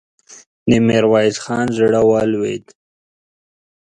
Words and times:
د 0.69 0.71
ميرويس 0.87 1.37
خان 1.43 1.67
زړه 1.77 2.01
ولوېد. 2.09 2.65